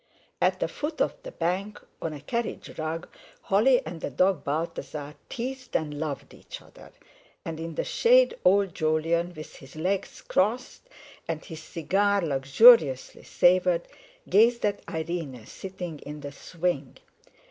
At 0.41 0.59
the 0.59 0.67
foot 0.67 0.99
of 0.99 1.13
the 1.21 1.31
bank, 1.31 1.79
on 2.01 2.11
a 2.11 2.21
carriage 2.21 2.71
rug, 2.79 3.07
Holly 3.43 3.85
and 3.85 4.01
the 4.01 4.09
dog 4.09 4.43
Balthasar 4.43 5.13
teased 5.29 5.75
and 5.77 5.99
loved 5.99 6.33
each 6.33 6.59
other, 6.59 6.91
and 7.45 7.59
in 7.59 7.75
the 7.75 7.83
shade 7.83 8.33
old 8.43 8.73
Jolyon 8.73 9.35
with 9.35 9.57
his 9.57 9.75
legs 9.75 10.21
crossed 10.23 10.89
and 11.27 11.45
his 11.45 11.61
cigar 11.61 12.19
luxuriously 12.19 13.21
savoured, 13.21 13.87
gazed 14.27 14.65
at 14.65 14.81
Irene 14.89 15.45
sitting 15.45 15.99
in 15.99 16.21
the 16.21 16.31
swing. 16.31 16.97